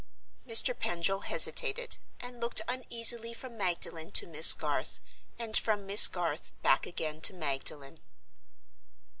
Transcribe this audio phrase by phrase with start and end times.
[0.47, 0.75] Mr.
[0.75, 4.99] Pendril hesitated, and looked uneasily from Magdalen to Miss Garth,
[5.37, 7.99] and from Miss Garth back again to Magdalen.